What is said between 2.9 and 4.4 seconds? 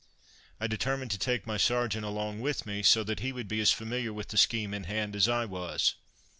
that he would be as familiar with the